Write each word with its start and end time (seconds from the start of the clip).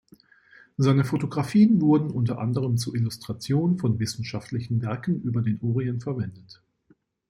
Seine 0.77 1.03
Photographien 1.03 1.79
wurden 1.79 2.09
unter 2.09 2.39
anderem 2.39 2.75
zur 2.75 2.95
Illustration 2.95 3.77
von 3.77 3.99
wissenschaftlichen 3.99 4.81
Werken 4.81 5.21
über 5.21 5.43
den 5.43 5.59
Orient 5.61 6.01
verwendet. 6.01 6.63